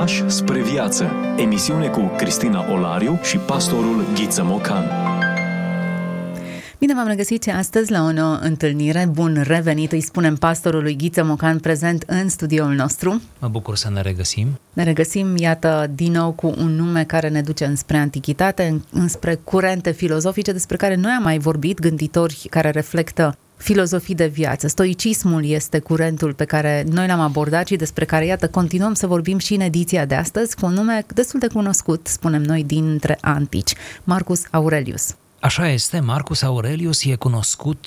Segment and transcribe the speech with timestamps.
[0.00, 1.12] Pași spre viață.
[1.36, 4.84] Emisiune cu Cristina Olariu și pastorul Ghiță Mocan.
[6.80, 9.08] Bine v-am regăsit și astăzi la o nouă întâlnire.
[9.10, 13.22] Bun revenit, îi spunem pastorului Ghiță Mocan prezent în studioul nostru.
[13.38, 14.58] Mă bucur să ne regăsim.
[14.72, 19.90] Ne regăsim, iată, din nou cu un nume care ne duce înspre antichitate, înspre curente
[19.90, 24.68] filozofice despre care noi am mai vorbit, gânditori care reflectă filozofii de viață.
[24.68, 29.38] Stoicismul este curentul pe care noi l-am abordat și despre care, iată, continuăm să vorbim
[29.38, 33.74] și în ediția de astăzi cu un nume destul de cunoscut, spunem noi, dintre antici,
[34.04, 35.14] Marcus Aurelius.
[35.40, 37.86] Așa este, Marcus Aurelius e cunoscut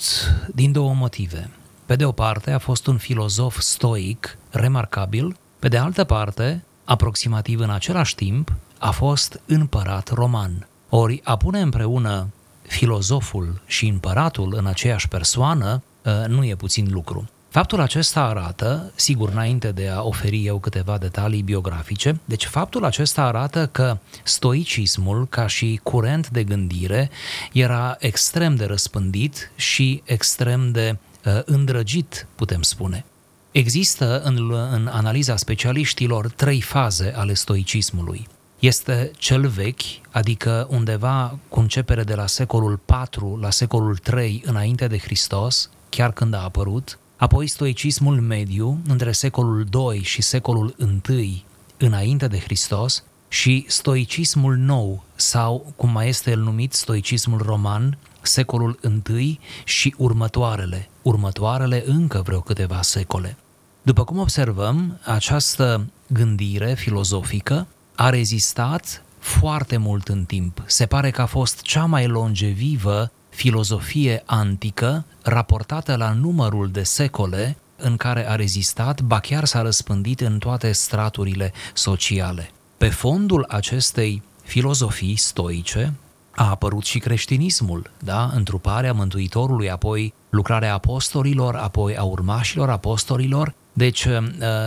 [0.54, 1.50] din două motive.
[1.86, 7.60] Pe de o parte, a fost un filozof stoic remarcabil, pe de altă parte, aproximativ
[7.60, 10.68] în același timp, a fost împărat roman.
[10.88, 12.28] Ori a pune împreună
[12.62, 17.28] filozoful și împăratul în aceeași persoană ă, nu e puțin lucru.
[17.54, 23.22] Faptul acesta arată, sigur, înainte de a oferi eu câteva detalii biografice, deci faptul acesta
[23.22, 27.10] arată că stoicismul, ca și curent de gândire,
[27.52, 33.04] era extrem de răspândit și extrem de uh, îndrăgit, putem spune.
[33.50, 38.26] Există în, în analiza specialiștilor trei faze ale stoicismului
[38.58, 44.86] este cel vechi, adică undeva cu începere de la secolul IV la secolul III înainte
[44.86, 50.74] de Hristos, chiar când a apărut, apoi stoicismul mediu între secolul II și secolul
[51.08, 51.44] I
[51.76, 58.78] înainte de Hristos și stoicismul nou sau cum mai este el numit stoicismul roman, secolul
[59.18, 63.36] I și următoarele, următoarele încă vreo câteva secole.
[63.82, 70.62] După cum observăm, această gândire filozofică a rezistat foarte mult în timp.
[70.66, 77.56] Se pare că a fost cea mai longevivă filozofie antică raportată la numărul de secole
[77.76, 82.50] în care a rezistat, ba chiar s-a răspândit în toate straturile sociale.
[82.76, 85.92] Pe fondul acestei filozofii stoice
[86.34, 88.30] a apărut și creștinismul, da?
[88.34, 94.18] întruparea Mântuitorului, apoi lucrarea apostolilor, apoi a urmașilor apostolilor, deci uh,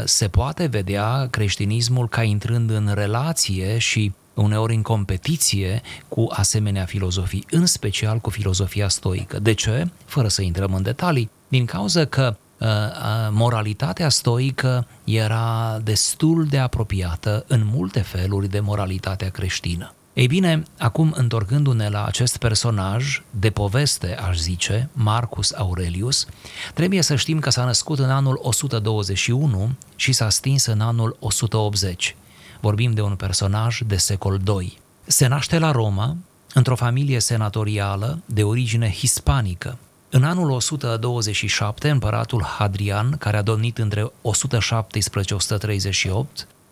[0.05, 4.11] se poate vedea creștinismul ca intrând în relație și
[4.41, 9.39] uneori în competiție cu asemenea filozofii, în special cu filozofia stoică.
[9.39, 9.87] De ce?
[10.05, 16.57] Fără să intrăm în detalii, din cauza că uh, uh, moralitatea stoică era destul de
[16.57, 19.91] apropiată în multe feluri de moralitatea creștină.
[20.17, 26.25] Ei bine, acum întorcându-ne la acest personaj de poveste, aș zice, Marcus Aurelius,
[26.73, 32.15] trebuie să știm că s-a născut în anul 121 și s-a stins în anul 180.
[32.59, 34.77] Vorbim de un personaj de secol II.
[35.05, 36.15] Se naște la Roma,
[36.53, 39.77] într-o familie senatorială de origine hispanică.
[40.09, 44.09] În anul 127, împăratul Hadrian, care a domnit între 117-138,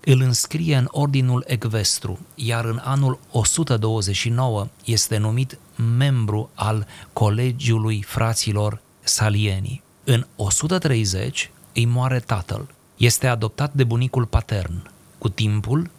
[0.06, 5.58] îl înscrie în ordinul ecvestru, iar în anul 129 este numit
[5.98, 9.82] membru al Colegiului Fraților Salieni.
[10.04, 12.68] În 130 îi moare tatăl.
[12.98, 14.90] Este adoptat de bunicul patern.
[15.26, 15.90] Cu timpul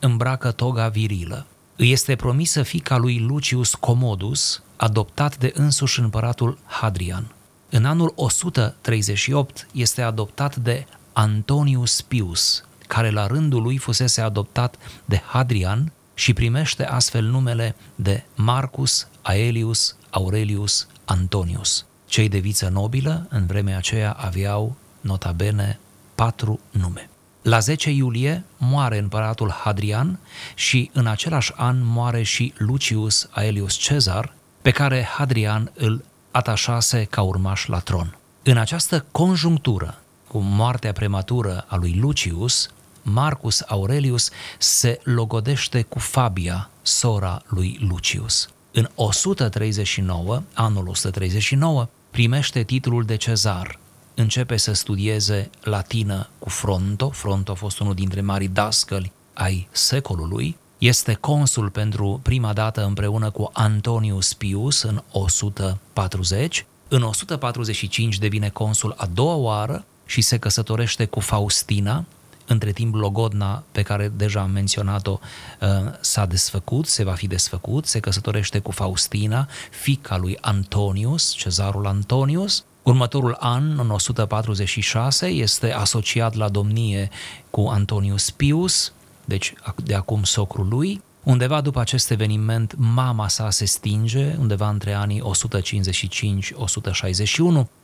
[0.00, 1.46] îmbracă toga virilă.
[1.76, 7.34] Îi este promisă fica lui Lucius Commodus, adoptat de însuși împăratul Hadrian.
[7.70, 15.22] În anul 138 este adoptat de Antonius Pius, care la rândul lui fusese adoptat de
[15.26, 21.86] Hadrian și primește astfel numele de Marcus Aelius Aurelius Antonius.
[22.06, 25.78] Cei de viță nobilă în vremea aceea aveau, nota bene,
[26.14, 27.10] patru nume.
[27.46, 30.18] La 10 iulie moare împăratul Hadrian
[30.54, 37.22] și în același an moare și Lucius Aelius Cezar, pe care Hadrian îl atașase ca
[37.22, 38.16] urmaș la tron.
[38.42, 39.98] În această conjunctură,
[40.28, 42.70] cu moartea prematură a lui Lucius,
[43.02, 48.48] Marcus Aurelius se logodește cu Fabia, sora lui Lucius.
[48.72, 53.78] În 139, anul 139, primește titlul de cezar.
[54.18, 60.56] Începe să studieze latină cu Fronto, Fronto a fost unul dintre mari dascăli ai secolului,
[60.78, 68.94] este consul pentru prima dată împreună cu Antonius Pius în 140, în 145 devine consul
[68.96, 72.04] a doua oară și se căsătorește cu Faustina,
[72.46, 75.18] între timp, Logodna, pe care deja am menționat-o,
[75.60, 75.68] uh,
[76.00, 82.64] s-a desfăcut, se va fi desfăcut, se căsătorește cu Faustina, fica lui Antonius, cezarul Antonius.
[82.86, 87.10] Următorul an, în 146, este asociat la domnie
[87.50, 88.92] cu Antonius Pius,
[89.24, 89.52] deci
[89.84, 91.02] de acum socrul lui.
[91.22, 95.24] Undeva după acest eveniment, mama sa se stinge, undeva între anii 155-161,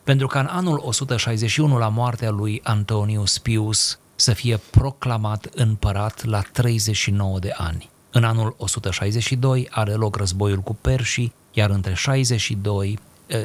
[0.04, 6.40] pentru că în anul 161, la moartea lui Antonius Pius, să fie proclamat împărat la
[6.52, 7.90] 39 de ani.
[8.10, 12.98] În anul 162 are loc războiul cu perșii, iar între 62 eh,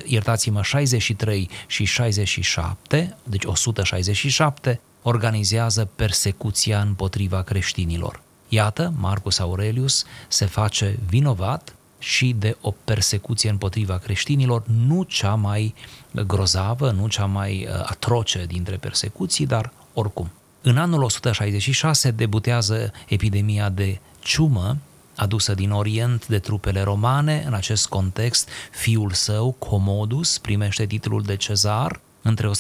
[0.06, 8.22] iertați-mă, 63 și 67, deci 167, organizează persecuția împotriva creștinilor.
[8.50, 15.74] Iată, Marcus Aurelius se face vinovat și de o persecuție împotriva creștinilor, nu cea mai
[16.12, 20.32] grozavă, nu cea mai eh, atroce dintre persecuții, dar oricum.
[20.62, 24.78] În anul 166 debutează epidemia de ciumă
[25.18, 27.44] adusă din Orient de trupele romane.
[27.46, 32.00] În acest context, fiul său, Comodus, primește titlul de cezar.
[32.22, 32.52] Între 169-175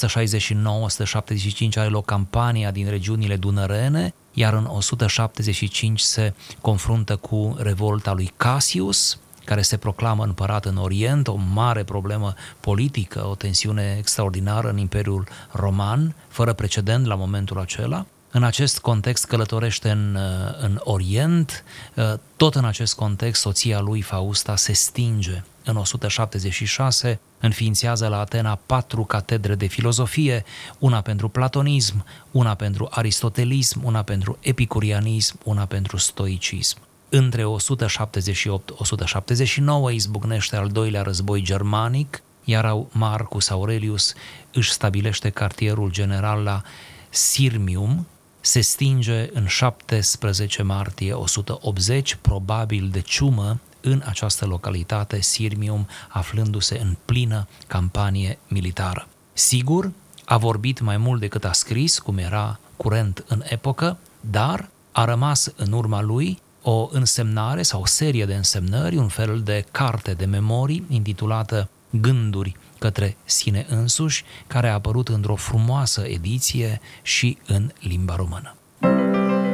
[1.75, 9.19] are loc campania din regiunile dunărene, iar în 175 se confruntă cu revolta lui Cassius,
[9.45, 15.27] care se proclamă împărat în Orient, o mare problemă politică, o tensiune extraordinară în Imperiul
[15.51, 18.06] Roman, fără precedent la momentul acela.
[18.31, 20.21] În acest context călătorește în, uh,
[20.59, 21.63] în Orient,
[21.94, 25.44] uh, tot în acest context soția lui Fausta se stinge.
[25.63, 30.44] În 176 înființează la Atena patru catedre de filozofie,
[30.79, 36.77] una pentru platonism, una pentru aristotelism, una pentru epicurianism, una pentru stoicism.
[37.09, 37.47] Între 178-179
[39.91, 44.13] izbucnește al doilea război germanic, iar Marcus Aurelius
[44.53, 46.62] își stabilește cartierul general la
[47.09, 48.07] Sirmium,
[48.42, 56.95] se stinge în 17 martie 180, probabil de ciumă, în această localitate, Sirmium, aflându-se în
[57.06, 59.07] plină campanie militară.
[59.34, 59.92] Sigur,
[60.25, 65.51] a vorbit mai mult decât a scris, cum era curent în epocă, dar a rămas
[65.56, 70.25] în urma lui o însemnare sau o serie de însemnări, un fel de carte de
[70.25, 78.15] memorii intitulată Gânduri către sine însuși, care a apărut într-o frumoasă ediție și în limba
[78.15, 78.56] română.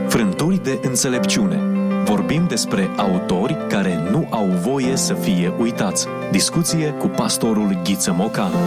[0.08, 1.58] Frânturi de înțelepciune.
[2.04, 6.08] Vorbim despre autori care nu au voie să fie uitați.
[6.31, 8.58] Discuție cu pastorul Ghiță Mocanu.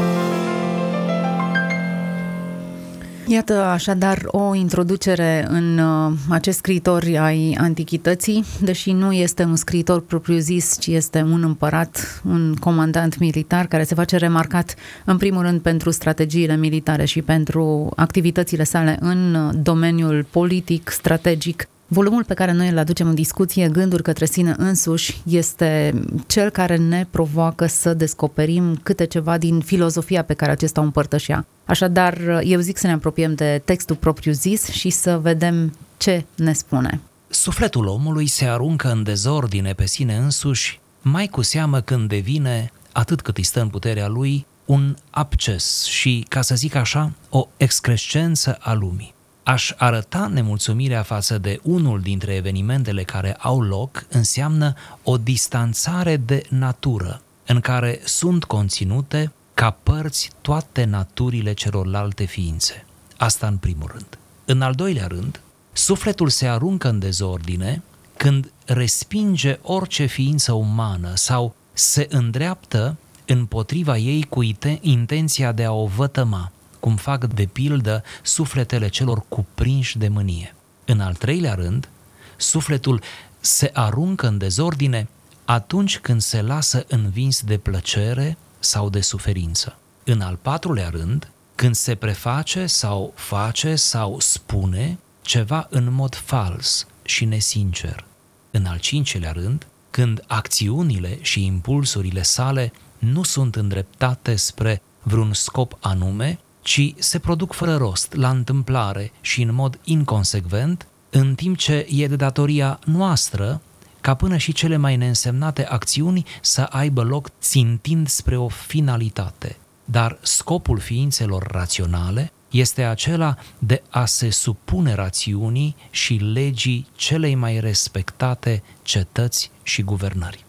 [3.29, 10.01] Iată așadar o introducere în uh, acest scriitor ai antichității, deși nu este un scriitor
[10.01, 14.75] propriu-zis, ci este un împărat, un comandant militar care se face remarcat
[15.05, 22.25] în primul rând pentru strategiile militare și pentru activitățile sale în domeniul politic, strategic, Volumul
[22.25, 27.07] pe care noi îl aducem în discuție, Gânduri către sine însuși, este cel care ne
[27.11, 31.47] provoacă să descoperim câte ceva din filozofia pe care acesta o împărtășea.
[31.65, 37.01] Așadar, eu zic să ne apropiem de textul propriu-zis și să vedem ce ne spune.
[37.29, 43.21] Sufletul omului se aruncă în dezordine pe sine însuși, mai cu seamă când devine, atât
[43.21, 48.57] cât îi stă în puterea lui, un abces și, ca să zic așa, o excrescență
[48.61, 49.15] a lumii
[49.47, 56.43] aș arăta nemulțumirea față de unul dintre evenimentele care au loc înseamnă o distanțare de
[56.49, 62.85] natură, în care sunt conținute ca părți toate naturile celorlalte ființe.
[63.17, 64.19] Asta în primul rând.
[64.45, 65.41] În al doilea rând,
[65.73, 67.83] sufletul se aruncă în dezordine
[68.17, 72.97] când respinge orice ființă umană sau se îndreaptă
[73.27, 74.43] împotriva ei cu
[74.81, 76.53] intenția de a o vătăma,
[76.87, 80.55] cum fac de pildă sufletele celor cuprinși de mânie.
[80.85, 81.89] În al treilea rând,
[82.37, 83.03] sufletul
[83.41, 85.09] se aruncă în dezordine
[85.45, 89.79] atunci când se lasă învins de plăcere sau de suferință.
[90.05, 96.87] În al patrulea rând, când se preface sau face sau spune ceva în mod fals
[97.03, 98.05] și nesincer.
[98.51, 105.79] În al cincelea rând, când acțiunile și impulsurile sale nu sunt îndreptate spre vreun scop
[105.81, 111.87] anume, ci se produc fără rost, la întâmplare și în mod inconsecvent, în timp ce
[111.91, 113.61] e de datoria noastră
[114.01, 119.57] ca până și cele mai neînsemnate acțiuni să aibă loc țintind spre o finalitate.
[119.85, 127.61] Dar scopul ființelor raționale este acela de a se supune rațiunii și legii celei mai
[127.61, 130.45] respectate cetăți și guvernări.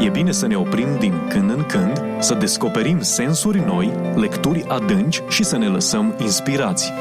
[0.00, 5.22] E bine să ne oprim din când în când, să descoperim sensuri noi, lecturi adânci
[5.28, 6.92] și să ne lăsăm inspirați.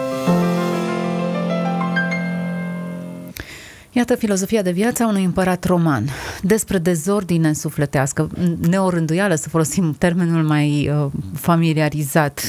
[3.91, 6.09] Iată filozofia de viață a unui împărat roman.
[6.41, 8.29] Despre dezordine sufletească,
[8.69, 12.41] neorânduială, să folosim termenul mai uh, familiarizat.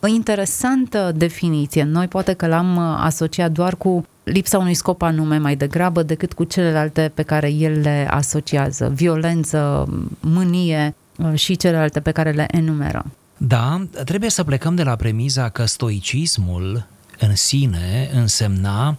[0.00, 1.82] O interesantă definiție.
[1.82, 6.32] Noi poate că l-am uh, asociat doar cu lipsa unui scop anume mai degrabă decât
[6.32, 9.88] cu celelalte pe care el le asociază, violență,
[10.20, 13.04] mânie uh, și celelalte pe care le enumeră.
[13.36, 16.86] Da, trebuie să plecăm de la premiza că stoicismul
[17.18, 18.96] în sine însemna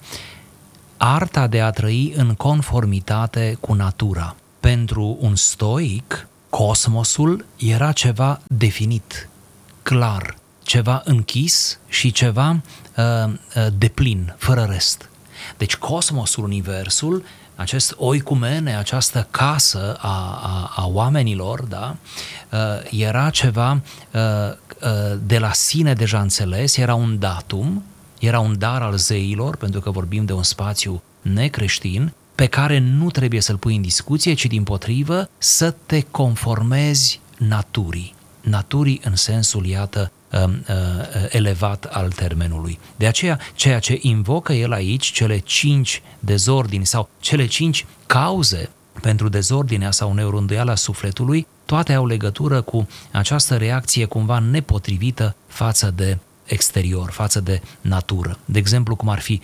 [0.98, 4.36] arta de a trăi în conformitate cu natura.
[4.60, 9.29] Pentru un stoic, cosmosul era ceva definit,
[9.82, 10.38] clar,
[10.70, 12.50] ceva închis și ceva
[12.98, 15.10] uh, uh, deplin, fără rest.
[15.58, 17.24] Deci cosmosul, universul,
[17.56, 21.96] acest oicumene, această casă a, a, a oamenilor, da,
[22.52, 22.60] uh,
[22.92, 27.84] era ceva uh, uh, de la sine deja înțeles, era un datum,
[28.20, 33.12] era un dar al zeilor, pentru că vorbim de un spațiu necreștin, pe care nu
[33.12, 38.16] trebuie să-l pui în discuție, ci din potrivă să te conformezi naturii.
[38.42, 40.19] Naturii în sensul, iată, um, uh,
[41.29, 42.79] elevat al termenului.
[42.95, 48.69] De aceea, ceea ce invocă el aici, cele cinci dezordini sau cele cinci cauze
[49.01, 56.17] pentru dezordinea sau neurânduiala sufletului, toate au legătură cu această reacție cumva nepotrivită față de
[56.45, 58.38] exterior, față de natură.
[58.45, 59.41] De exemplu, cum ar fi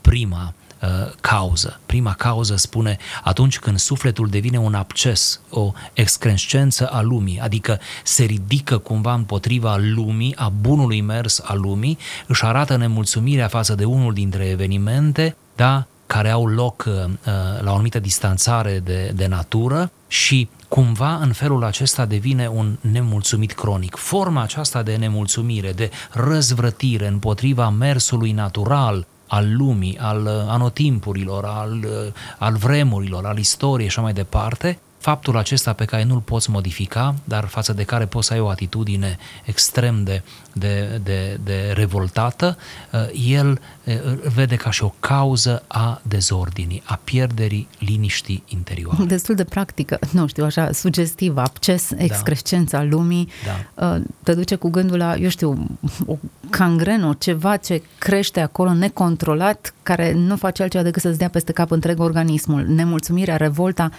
[0.00, 0.88] prima uh,
[1.20, 1.80] cauză.
[1.86, 8.24] Prima cauză spune atunci când sufletul devine un abces, o excrescență a lumii, adică se
[8.24, 14.12] ridică cumva împotriva lumii, a bunului mers a lumii, își arată nemulțumirea față de unul
[14.12, 17.12] dintre evenimente, da, care au loc uh, uh
[17.60, 23.52] la o anumită distanțare de, de natură și cumva în felul acesta devine un nemulțumit
[23.52, 23.96] cronic.
[23.96, 31.84] Forma aceasta de nemulțumire, de răzvrătire împotriva mersului natural al lumii, al uh, anotimpurilor, al,
[31.84, 36.50] uh, al vremurilor, al istoriei și așa mai departe, faptul acesta pe care nu-l poți
[36.50, 41.72] modifica, dar față de care poți să ai o atitudine extrem de, de, de, de
[41.74, 42.56] revoltată,
[42.92, 43.60] uh, el
[44.04, 49.04] îl vede ca și o cauză a dezordinii, a pierderii liniștii interioare.
[49.04, 52.02] Destul de practică, nu știu, așa, sugestiv, acces, da.
[52.04, 53.28] excrescența lumii,
[53.74, 54.00] da.
[54.22, 56.16] te duce cu gândul la, eu știu, o
[56.50, 61.70] cangrenă, ceva ce crește acolo necontrolat, care nu face altceva decât să-ți dea peste cap
[61.70, 62.64] întreg organismul.
[62.66, 63.90] Nemulțumirea, revolta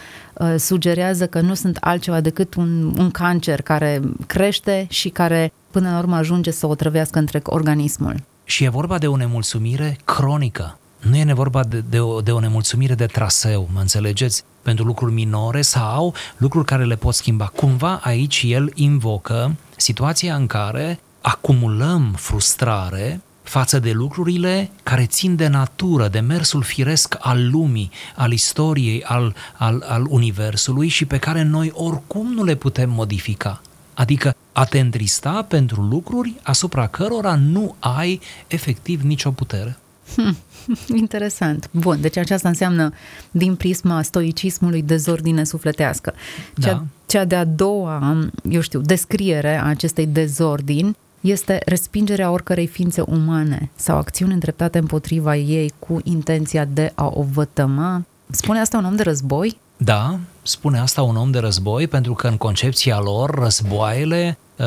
[0.57, 5.97] sugerează că nu sunt altceva decât un, un cancer care crește și care până la
[5.97, 8.15] urmă ajunge să o trăvească întreg organismul.
[8.43, 10.77] Și e vorba de o nemulțumire cronică.
[10.99, 14.43] Nu e vorba de, de, o, de o nemulțumire de traseu, mă înțelegeți?
[14.61, 17.45] Pentru lucruri minore sau lucruri care le pot schimba.
[17.45, 25.47] Cumva aici el invocă situația în care acumulăm frustrare față de lucrurile care țin de
[25.47, 31.43] natură, de mersul firesc al lumii, al istoriei, al, al, al universului și pe care
[31.43, 33.61] noi oricum nu le putem modifica.
[33.99, 39.77] Adică a te întrista pentru lucruri asupra cărora nu ai efectiv nicio putere.
[40.15, 40.37] Hmm,
[41.03, 41.69] interesant.
[41.71, 42.93] Bun, deci aceasta înseamnă
[43.31, 46.13] din prisma stoicismului dezordine sufletească.
[46.61, 46.83] Cea, da.
[47.05, 53.97] cea de-a doua, eu știu, descriere a acestei dezordini este respingerea oricărei ființe umane sau
[53.97, 58.03] acțiuni îndreptate împotriva ei cu intenția de a o vătăma.
[58.29, 59.57] Spune asta un om de război?
[59.81, 64.65] Da, spune asta un om de război, pentru că în concepția lor războaiele uh,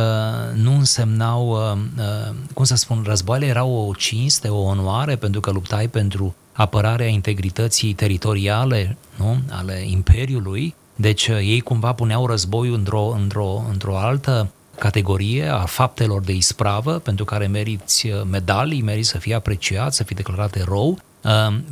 [0.55, 5.51] nu însemnau, uh, uh, cum să spun, războaiele erau o cinste, o onoare, pentru că
[5.51, 9.39] luptai pentru apărarea integrității teritoriale nu?
[9.51, 16.21] ale Imperiului, deci uh, ei cumva puneau războiul într-o, într-o, într-o altă categorie a faptelor
[16.21, 20.89] de ispravă pentru care meriți uh, medalii, meriți să fii apreciat, să fii declarat erou,
[20.89, 20.99] um,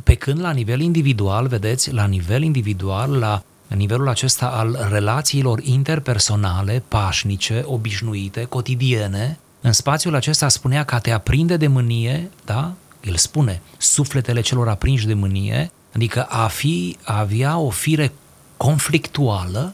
[0.03, 6.83] pe când la nivel individual, vedeți, la nivel individual, la nivelul acesta al relațiilor interpersonale,
[6.87, 12.73] pașnice, obișnuite, cotidiene, în spațiul acesta spunea că a te aprinde de mânie, da?
[13.01, 18.11] El spune, sufletele celor aprinși de mânie, adică a, fi, a avea o fire
[18.57, 19.73] conflictuală,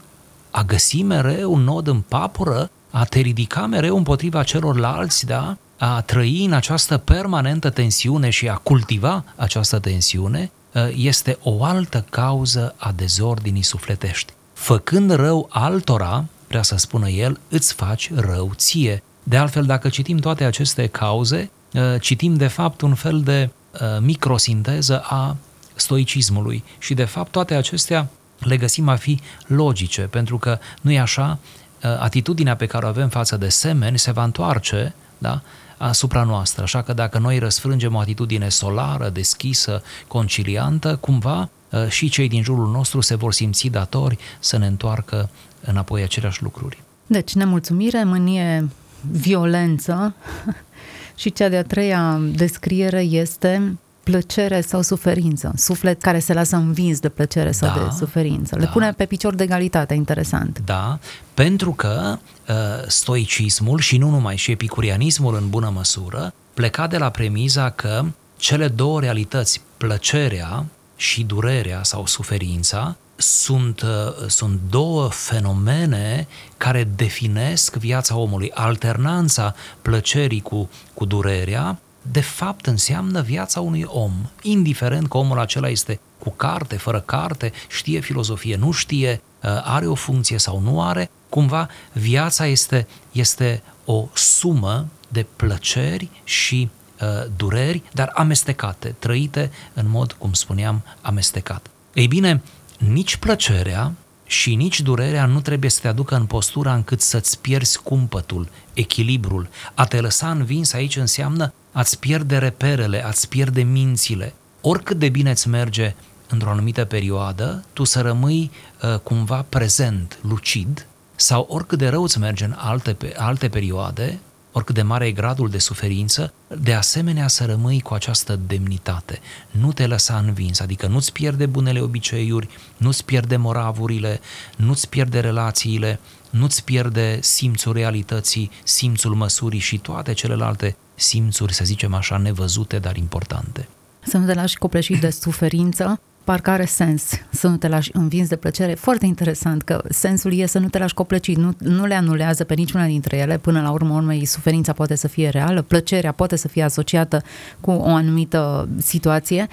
[0.50, 5.56] a găsi mereu un nod în papură a te ridica mereu împotriva celorlalți, da?
[5.78, 12.04] A trăi în această permanentă tensiune și a cultiva această tensiune, ă, este o altă
[12.10, 14.32] cauză a dezordinii sufletești.
[14.52, 19.02] Făcând rău altora, vrea să spună el, îți faci rău ție.
[19.22, 23.98] De altfel, dacă citim toate aceste cauze, ă, citim de fapt un fel de ă,
[24.00, 25.36] microsinteză a
[25.74, 28.08] stoicismului și de fapt toate acestea
[28.38, 31.38] le găsim a fi logice, pentru că nu e așa,
[31.84, 35.42] Uh, atitudinea pe care o avem față de semeni se va întoarce da,
[35.76, 36.62] asupra noastră.
[36.62, 42.42] Așa că dacă noi răsfrângem o atitudine solară, deschisă, conciliantă, cumva uh, și cei din
[42.42, 45.28] jurul nostru se vor simți datori să ne întoarcă
[45.60, 46.82] înapoi aceleași lucruri.
[47.06, 48.68] Deci, nemulțumire, mânie,
[49.10, 50.14] violență
[51.20, 53.78] și cea de-a treia descriere este
[54.10, 58.56] plăcere sau suferință, suflet care se lasă învins de plăcere sau da, de suferință.
[58.56, 58.70] Le da.
[58.70, 60.58] pune pe picior de egalitate, interesant.
[60.64, 60.98] Da,
[61.34, 62.54] pentru că uh,
[62.86, 68.04] stoicismul și nu numai și epicurianismul în bună măsură pleca de la premiza că
[68.36, 70.64] cele două realități, plăcerea
[70.96, 78.50] și durerea sau suferința, sunt, uh, sunt două fenomene care definesc viața omului.
[78.54, 81.78] Alternanța plăcerii cu, cu durerea,
[82.10, 84.12] de fapt înseamnă viața unui om,
[84.42, 89.86] indiferent că omul acela este cu carte, fără carte, știe filozofie, nu știe, uh, are
[89.86, 96.68] o funcție sau nu are, cumva viața este, este o sumă de plăceri și
[97.00, 101.70] uh, dureri, dar amestecate, trăite în mod, cum spuneam, amestecat.
[101.92, 102.42] Ei bine,
[102.78, 103.92] nici plăcerea
[104.26, 109.48] și nici durerea nu trebuie să te aducă în postura încât să-ți pierzi cumpătul, echilibrul.
[109.74, 114.34] A te lăsa învins aici înseamnă a-ți pierde reperele, a-ți pierde mințile.
[114.60, 115.94] Oricât de bine îți merge
[116.28, 118.50] într-o anumită perioadă, tu să rămâi
[118.82, 124.18] uh, cumva prezent, lucid, sau oricât de rău îți merge în alte, alte perioade,
[124.52, 129.20] oricât de mare e gradul de suferință, de asemenea să rămâi cu această demnitate.
[129.50, 134.20] Nu te lăsa învins, adică nu-ți pierde bunele obiceiuri, nu-ți pierde moravurile,
[134.56, 141.94] nu-ți pierde relațiile, nu-ți pierde simțul realității, simțul măsurii și toate celelalte simțuri, să zicem
[141.94, 143.68] așa, nevăzute, dar importante.
[144.00, 148.28] Să nu te lași copleșit de suferință, parcă are sens să nu te lași învins
[148.28, 148.74] de plăcere.
[148.74, 152.54] Foarte interesant că sensul e să nu te lași coplecit, nu, nu le anulează pe
[152.54, 153.38] niciuna dintre ele.
[153.38, 157.22] Până la urmă, urmei, suferința poate să fie reală, plăcerea poate să fie asociată
[157.60, 159.46] cu o anumită situație,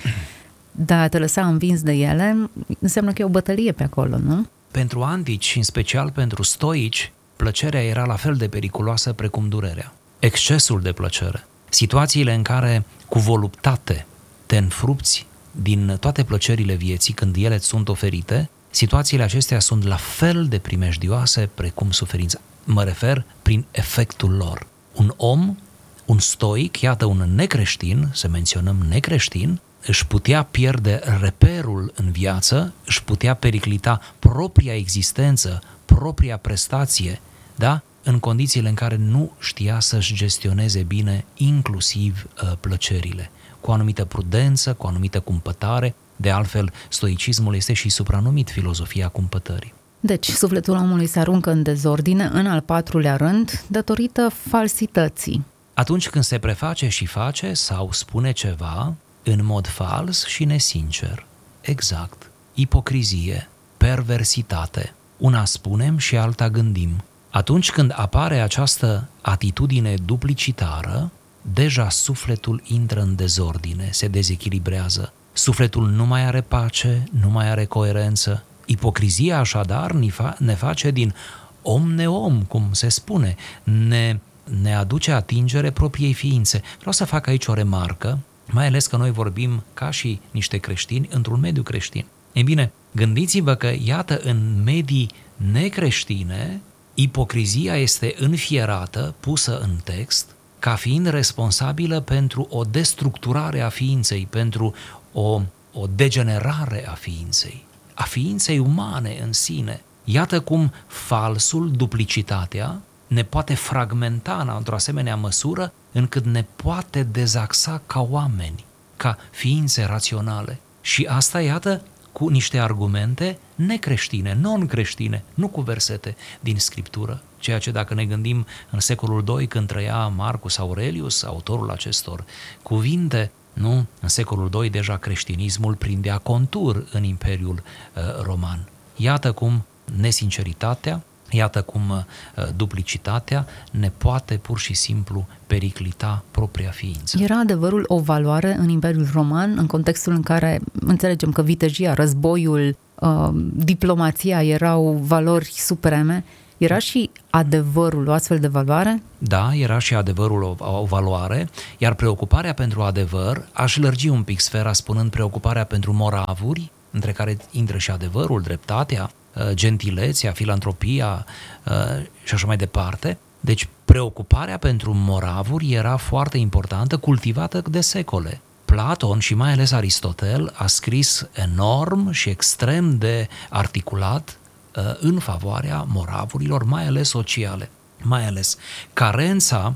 [0.71, 2.49] dar a te lăsa învins de ele
[2.79, 4.47] înseamnă că e o bătălie pe acolo, nu?
[4.71, 9.93] Pentru antici și în special pentru stoici, plăcerea era la fel de periculoasă precum durerea.
[10.19, 11.47] Excesul de plăcere.
[11.69, 14.05] Situațiile în care, cu voluptate,
[14.45, 20.47] te înfrupți din toate plăcerile vieții, când ele sunt oferite, situațiile acestea sunt la fel
[20.47, 22.39] de primejdioase precum suferința.
[22.63, 24.67] Mă refer prin efectul lor.
[24.93, 25.57] Un om,
[26.05, 33.03] un stoic, iată un necreștin, să menționăm necreștin, își putea pierde reperul în viață, își
[33.03, 37.21] putea periclita propria existență, propria prestație,
[37.55, 37.81] da?
[38.05, 44.05] În condițiile în care nu știa să-și gestioneze bine inclusiv uh, plăcerile cu o anumită
[44.05, 45.95] prudență, cu o anumită cumpătare.
[46.15, 49.73] De altfel, stoicismul este și supranumit filozofia cumpătării.
[49.99, 55.45] Deci, sufletul omului se aruncă în dezordine, în al patrulea rând, datorită falsității.
[55.73, 61.25] Atunci când se preface și face sau spune ceva în mod fals și nesincer.
[61.61, 62.29] Exact.
[62.53, 64.93] Ipocrizie, perversitate.
[65.17, 67.03] Una spunem și alta gândim.
[67.35, 75.13] Atunci când apare această atitudine duplicitară, deja sufletul intră în dezordine, se dezechilibrează.
[75.33, 78.43] Sufletul nu mai are pace, nu mai are coerență.
[78.65, 79.91] Ipocrizia așadar
[80.37, 81.15] ne face din
[81.61, 84.19] om neom, cum se spune, ne,
[84.61, 86.61] ne aduce atingere propriei ființe.
[86.77, 91.09] Vreau să fac aici o remarcă, mai ales că noi vorbim ca și niște creștini
[91.11, 92.05] într-un mediu creștin.
[92.33, 95.09] Ei bine, gândiți-vă că, iată, în medii
[95.51, 96.61] necreștine,
[96.95, 100.25] ipocrizia este înfierată, pusă în text,
[100.59, 104.73] ca fiind responsabilă pentru o destructurare a ființei, pentru
[105.11, 105.41] o,
[105.73, 109.81] o degenerare a ființei, a ființei umane în sine.
[110.03, 118.01] Iată cum falsul, duplicitatea, ne poate fragmenta într-o asemenea măsură încât ne poate dezaxa ca
[118.09, 120.59] oameni, ca ființe raționale.
[120.81, 121.81] Și asta, iată,
[122.17, 128.45] cu niște argumente necreștine, non-creștine, nu cu versete din Scriptură, ceea ce dacă ne gândim
[128.69, 132.23] în secolul II când trăia Marcus Aurelius, autorul acestor
[132.61, 133.85] cuvinte, nu?
[134.01, 138.67] În secolul II deja creștinismul prindea contur în Imperiul uh, Roman.
[138.95, 141.03] Iată cum nesinceritatea,
[141.35, 147.17] Iată cum uh, duplicitatea ne poate pur și simplu periclita propria ființă.
[147.21, 152.75] Era adevărul o valoare în Imperiul Roman, în contextul în care înțelegem că vitejia, războiul,
[152.95, 156.23] uh, diplomația erau valori supreme.
[156.57, 159.01] Era și adevărul o astfel de valoare?
[159.17, 164.39] Da, era și adevărul o, o valoare, iar preocuparea pentru adevăr, aș lărgi un pic
[164.39, 171.25] sfera spunând preocuparea pentru moravuri, între care intră și adevărul, dreptatea, Uh, gentilețea, filantropia
[171.65, 173.17] uh, și așa mai departe.
[173.39, 178.41] Deci preocuparea pentru moravuri era foarte importantă, cultivată de secole.
[178.65, 184.37] Platon și mai ales Aristotel a scris enorm și extrem de articulat
[184.75, 187.69] uh, în favoarea moravurilor, mai ales sociale.
[188.01, 188.57] Mai ales
[188.93, 189.75] carența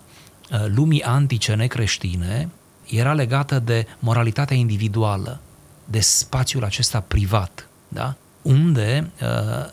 [0.65, 2.49] lumii antice necreștine
[2.89, 5.39] era legată de moralitatea individuală,
[5.85, 7.67] de spațiul acesta privat.
[7.87, 8.15] Da?
[8.41, 9.27] Unde uh,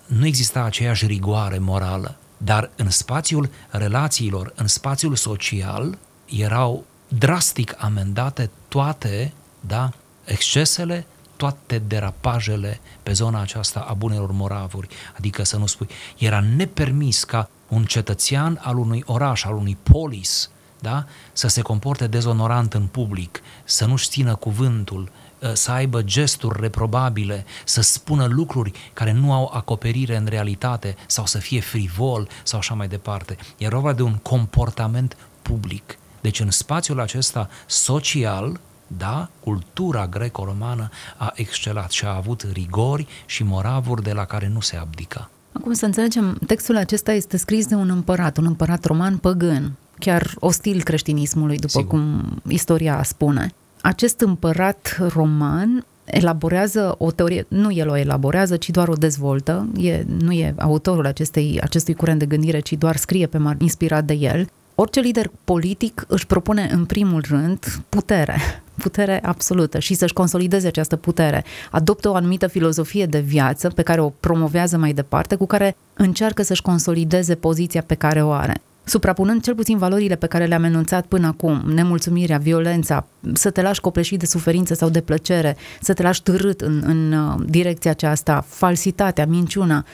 [0.06, 8.50] nu exista aceeași rigoare morală, dar în spațiul relațiilor, în spațiul social, erau drastic amendate
[8.68, 9.90] toate, da,
[10.24, 14.88] excesele, toate derapajele pe zona aceasta a bunelor moravuri.
[15.16, 20.50] Adică să nu spui, era nepermis ca un cetățean al unui oraș, al unui polis,
[20.80, 21.06] da?
[21.32, 25.10] să se comporte dezonorant în public, să nu-și țină cuvântul, ă,
[25.52, 31.38] să aibă gesturi reprobabile, să spună lucruri care nu au acoperire în realitate sau să
[31.38, 33.36] fie frivol sau așa mai departe.
[33.56, 35.98] E vorba de un comportament public.
[36.20, 43.42] Deci în spațiul acesta social, da, cultura greco-romană a excelat și a avut rigori și
[43.42, 45.30] moravuri de la care nu se abdica.
[45.52, 50.34] Acum să înțelegem, textul acesta este scris de un împărat, un împărat roman păgân, chiar
[50.38, 51.86] ostil creștinismului, după Sigur.
[51.86, 53.54] cum istoria spune.
[53.86, 60.04] Acest împărat roman elaborează o teorie, nu el o elaborează, ci doar o dezvoltă, e,
[60.18, 64.12] nu e autorul acestei, acestui curent de gândire, ci doar scrie pe mar, inspirat de
[64.12, 64.48] el.
[64.74, 68.36] Orice lider politic își propune în primul rând putere,
[68.82, 71.44] putere absolută și să-și consolideze această putere.
[71.70, 76.42] Adoptă o anumită filozofie de viață pe care o promovează mai departe, cu care încearcă
[76.42, 81.06] să-și consolideze poziția pe care o are suprapunând cel puțin valorile pe care le-am enunțat
[81.06, 86.02] până acum, nemulțumirea, violența, să te lași copleșit de suferință sau de plăcere, să te
[86.02, 89.84] lași târât în, în uh, direcția aceasta, falsitatea, minciuna,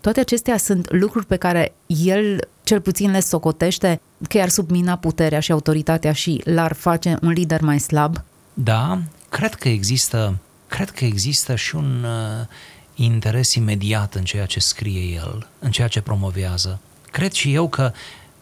[0.00, 5.40] toate acestea sunt lucruri pe care el cel puțin le socotește că i-ar submina puterea
[5.40, 8.24] și autoritatea și l-ar face un lider mai slab?
[8.54, 12.46] Da, cred că există, cred că există și un uh,
[12.94, 16.80] interes imediat în ceea ce scrie el, în ceea ce promovează.
[17.10, 17.92] Cred și eu că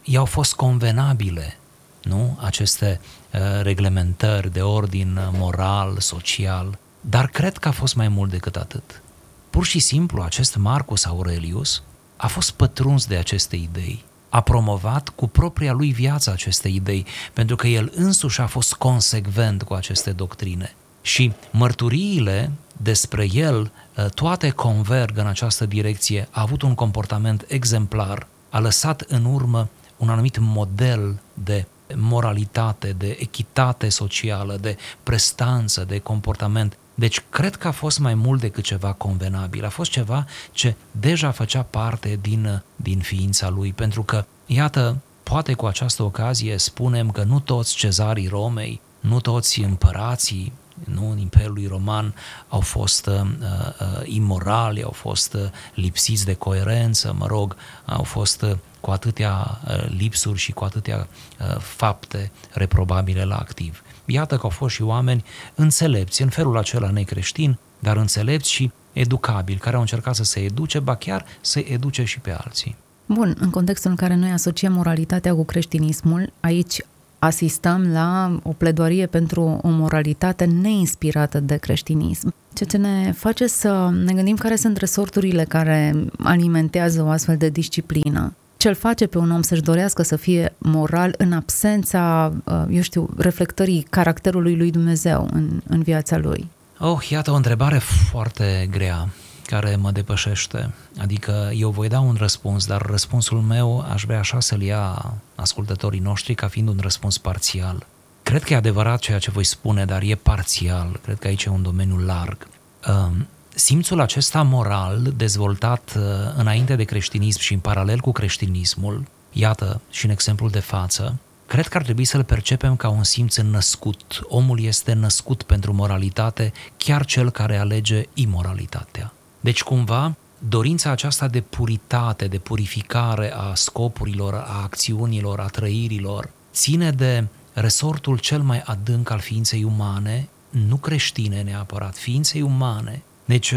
[0.09, 1.57] i-au fost convenabile
[2.03, 2.37] nu?
[2.41, 2.99] aceste
[3.33, 9.01] uh, reglementări de ordin moral, social, dar cred că a fost mai mult decât atât.
[9.49, 11.83] Pur și simplu, acest Marcus Aurelius
[12.15, 17.55] a fost pătruns de aceste idei, a promovat cu propria lui viață aceste idei, pentru
[17.55, 20.75] că el însuși a fost consecvent cu aceste doctrine.
[21.01, 28.27] Și mărturiile despre el, uh, toate converg în această direcție, a avut un comportament exemplar,
[28.49, 29.69] a lăsat în urmă
[29.99, 36.77] un anumit model de moralitate, de echitate socială, de prestanță, de comportament.
[36.93, 41.31] Deci cred că a fost mai mult decât ceva convenabil, a fost ceva ce deja
[41.31, 47.23] făcea parte din, din ființa lui, pentru că, iată, poate cu această ocazie spunem că
[47.23, 52.15] nu toți cezarii Romei, nu toți împărații nu, în Imperiul Roman
[52.47, 55.41] au fost uh, uh, imorali, au fost uh,
[55.73, 61.07] lipsiți de coerență, mă rog, au fost uh, cu atâtea uh, lipsuri și cu atâtea
[61.39, 63.83] uh, fapte reprobabile la activ.
[64.05, 65.23] Iată că au fost și oameni
[65.55, 70.79] înțelepți, în felul acela necreștin, dar înțelepți și educabili, care au încercat să se educe,
[70.79, 72.75] ba chiar să educe și pe alții.
[73.05, 76.81] Bun, în contextul în care noi asociem moralitatea cu creștinismul, aici
[77.19, 83.89] asistăm la o pledoarie pentru o moralitate neinspirată de creștinism, ceea ce ne face să
[84.05, 88.33] ne gândim care sunt resorturile care alimentează o astfel de disciplină.
[88.59, 93.09] Ce-l face pe un om să-și dorească să fie moral în absența, uh, eu știu,
[93.17, 96.47] reflectării caracterului lui Dumnezeu în, în viața lui?
[96.79, 99.09] Oh, iată o întrebare foarte grea
[99.45, 100.73] care mă depășește.
[100.97, 105.99] Adică eu voi da un răspuns, dar răspunsul meu aș vrea așa să-l ia ascultătorii
[105.99, 107.85] noștri ca fiind un răspuns parțial.
[108.23, 110.99] Cred că e adevărat ceea ce voi spune, dar e parțial.
[111.03, 112.47] Cred că aici e un domeniu larg.
[112.87, 113.27] Um,
[113.59, 116.03] simțul acesta moral, dezvoltat uh,
[116.37, 121.67] înainte de creștinism și în paralel cu creștinismul, iată și în exemplul de față, cred
[121.67, 124.21] că ar trebui să-l percepem ca un simț născut.
[124.27, 129.13] Omul este născut pentru moralitate, chiar cel care alege imoralitatea.
[129.39, 130.15] Deci, cumva,
[130.47, 138.17] dorința aceasta de puritate, de purificare a scopurilor, a acțiunilor, a trăirilor, ține de resortul
[138.17, 143.01] cel mai adânc al ființei umane, nu creștine neapărat, ființei umane.
[143.29, 143.53] Deci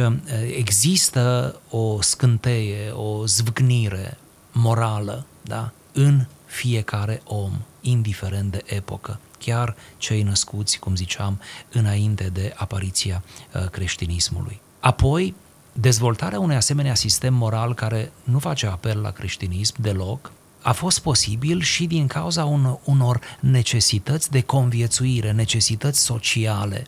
[0.57, 4.19] există o scânteie, o zvâgnire
[4.53, 5.73] morală da?
[5.93, 11.41] în fiecare om, indiferent de epocă, chiar cei născuți, cum ziceam,
[11.73, 13.23] înainte de apariția
[13.71, 14.61] creștinismului.
[14.81, 15.35] Apoi,
[15.73, 20.33] Dezvoltarea unui asemenea sistem moral care nu face apel la creștinism deloc,
[20.63, 26.87] a fost posibil și din cauza un, unor necesități de conviețuire, necesități sociale.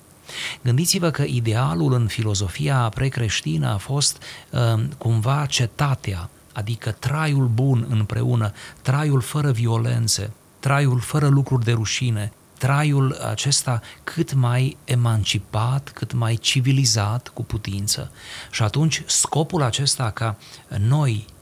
[0.62, 8.52] Gândiți-vă că idealul în filozofia precreștină a fost uh, cumva cetatea, adică traiul bun împreună,
[8.82, 16.36] traiul fără violențe, traiul fără lucruri de rușine, traiul acesta cât mai emancipat, cât mai
[16.36, 18.10] civilizat cu putință.
[18.50, 20.36] Și atunci scopul acesta ca
[20.78, 21.33] noi uh,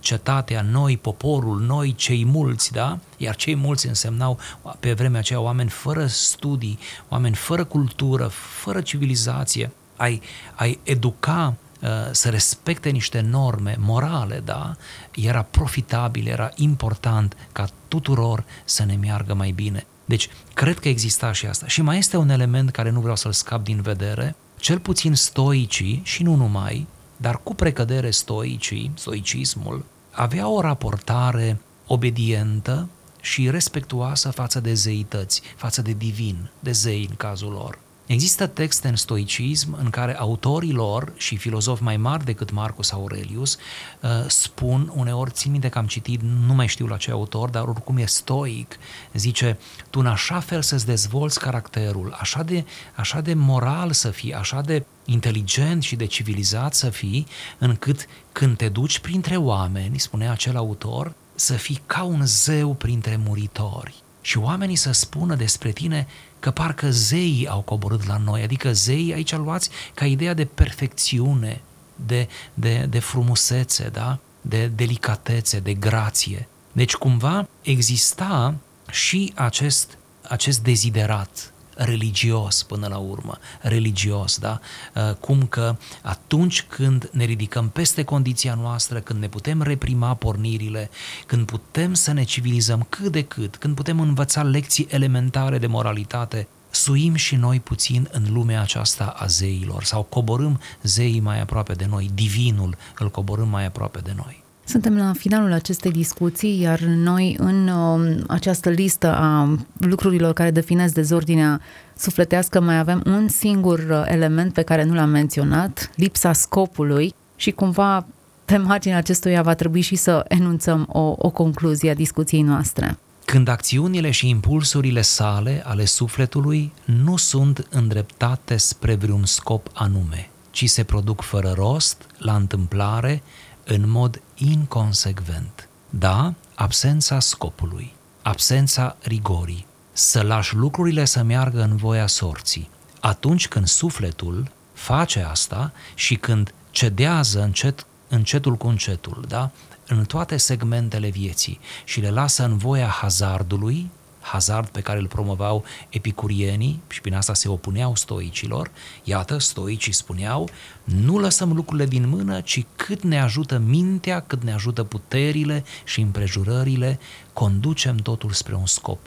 [0.00, 2.98] cetatea, noi, poporul, noi, cei mulți, da?
[3.16, 4.38] Iar cei mulți însemnau
[4.80, 8.26] pe vremea aceea oameni fără studii, oameni fără cultură,
[8.62, 9.70] fără civilizație.
[9.96, 10.22] Ai,
[10.54, 14.76] ai educa uh, să respecte niște norme morale, da?
[15.14, 19.86] Era profitabil, era important ca tuturor să ne meargă mai bine.
[20.04, 21.66] Deci, cred că exista și asta.
[21.66, 26.00] Și mai este un element care nu vreau să-l scap din vedere, cel puțin stoicii,
[26.04, 26.86] și nu numai,
[27.16, 32.88] dar cu precădere stoicii, stoicismul, avea o raportare obedientă
[33.20, 37.78] și respectuoasă față de zeități, față de divin, de zei în cazul lor.
[38.06, 43.56] Există texte în stoicism în care autorii lor și filozofi mai mari decât Marcus Aurelius
[44.00, 47.62] uh, spun, uneori țin minte că am citit, nu mai știu la ce autor, dar
[47.62, 48.78] oricum e stoic,
[49.12, 49.58] zice,
[49.90, 52.64] tu în așa fel să-ți dezvolți caracterul, așa de,
[52.94, 57.26] așa de moral să fii, așa de inteligent și de civilizat să fii,
[57.58, 63.20] încât când te duci printre oameni, spunea acel autor, să fii ca un zeu printre
[63.24, 63.94] muritori.
[64.20, 66.06] Și oamenii să spună despre tine
[66.40, 71.60] că parcă zeii au coborât la noi, adică zeii aici luați ca ideea de perfecțiune,
[72.06, 74.18] de, de, de frumusețe, da?
[74.40, 76.48] de delicatețe, de grație.
[76.72, 78.54] Deci cumva exista
[78.90, 84.60] și acest, acest deziderat religios până la urmă, religios, da?
[84.94, 90.90] Uh, cum că atunci când ne ridicăm peste condiția noastră, când ne putem reprima pornirile,
[91.26, 96.48] când putem să ne civilizăm cât de cât, când putem învăța lecții elementare de moralitate,
[96.70, 101.86] suim și noi puțin în lumea aceasta a zeilor sau coborâm zeii mai aproape de
[101.86, 104.45] noi, divinul îl coborâm mai aproape de noi.
[104.68, 110.94] Suntem la finalul acestei discuții, iar noi în uh, această listă a lucrurilor care definesc
[110.94, 111.60] dezordinea
[111.96, 117.50] sufletească mai avem un singur uh, element pe care nu l-am menționat, lipsa scopului și
[117.50, 118.06] cumva
[118.44, 122.98] pe marginea acestuia va trebui și să enunțăm o, o concluzie a discuției noastre.
[123.24, 130.68] Când acțiunile și impulsurile sale ale sufletului nu sunt îndreptate spre vreun scop anume, ci
[130.68, 133.22] se produc fără rost, la întâmplare,
[133.68, 135.68] în mod inconsecvent.
[135.90, 142.68] Da, absența scopului, absența rigorii, să lași lucrurile să meargă în voia sorții.
[143.00, 149.50] Atunci când sufletul face asta și când cedează încet, încetul cu încetul, da?
[149.86, 153.90] în toate segmentele vieții și le lasă în voia hazardului,
[154.26, 158.70] hazard pe care îl promovau epicurienii și prin asta se opuneau stoicilor,
[159.04, 160.48] iată, stoicii spuneau,
[160.84, 166.00] nu lăsăm lucrurile din mână, ci cât ne ajută mintea, cât ne ajută puterile și
[166.00, 166.98] împrejurările,
[167.32, 168.98] conducem totul spre un scop.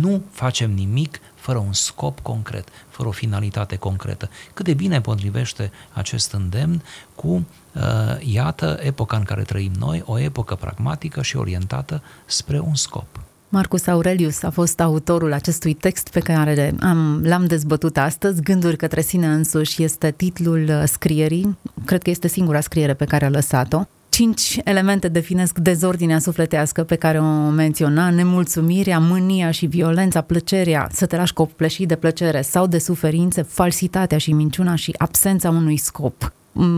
[0.00, 4.30] Nu facem nimic fără un scop concret, fără o finalitate concretă.
[4.54, 6.82] Cât de bine potrivește acest îndemn
[7.14, 7.82] cu, uh,
[8.18, 13.25] iată, epoca în care trăim noi, o epocă pragmatică și orientată spre un scop.
[13.48, 18.42] Marcus Aurelius a fost autorul acestui text pe care am, l-am dezbătut astăzi.
[18.42, 21.58] Gânduri către sine însuși este titlul uh, scrierii.
[21.84, 23.82] Cred că este singura scriere pe care a lăsat-o.
[24.08, 31.06] Cinci elemente definesc dezordinea sufletească pe care o menționa, nemulțumirea, mânia și violența, plăcerea, să
[31.06, 36.32] te lași copleșit de plăcere sau de suferințe, falsitatea și minciuna și absența unui scop,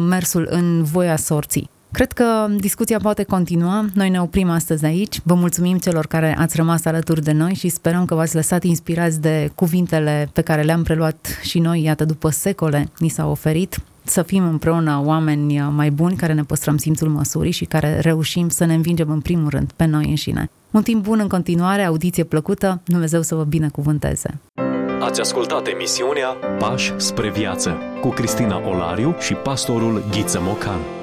[0.09, 1.70] mersul în voia sorții.
[1.92, 3.85] Cred că discuția poate continua.
[3.94, 5.20] Noi ne oprim astăzi aici.
[5.24, 9.20] Vă mulțumim celor care ați rămas alături de noi și sperăm că v-ați lăsat inspirați
[9.20, 13.79] de cuvintele pe care le-am preluat și noi, iată, după secole ni s-au oferit.
[14.03, 18.64] Să fim împreună oameni mai buni care ne păstrăm simțul măsurii și care reușim să
[18.64, 20.51] ne învingem în primul rând pe noi înșine.
[20.70, 24.40] Un timp bun în continuare, audiție plăcută, Dumnezeu să vă binecuvânteze!
[25.01, 30.97] Ați ascultat emisiunea Pași spre viață cu Cristina Olariu și pastorul Ghiță Mocan.